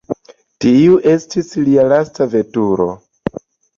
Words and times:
Tiu 0.63 0.95
estis 1.11 1.53
lia 1.67 1.85
lasta 1.93 2.27
veturo. 2.33 2.89